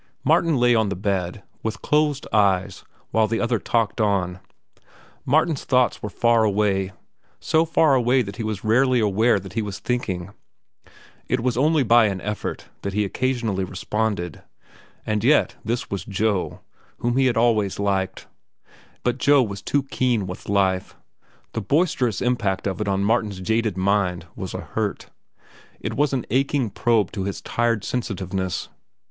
[0.23, 4.39] Martin lay on the bed, with closed eyes, while the other talked on.
[5.27, 9.77] Martin's thoughts were far away—so far away that he was rarely aware that he was
[9.77, 10.31] thinking.
[11.27, 14.41] It was only by an effort that he occasionally responded.
[15.05, 16.61] And yet this was Joe,
[16.97, 18.25] whom he had always liked.
[19.03, 20.95] But Joe was too keen with life.
[21.53, 25.11] The boisterous impact of it on Martin's jaded mind was a hurt.
[25.79, 28.67] It was an aching probe to his tired sensitiveness.